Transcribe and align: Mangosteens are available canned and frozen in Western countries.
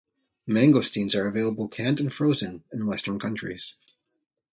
Mangosteens 0.49 1.13
are 1.13 1.27
available 1.27 1.67
canned 1.67 1.99
and 1.99 2.11
frozen 2.11 2.63
in 2.73 2.87
Western 2.87 3.19
countries. 3.19 3.75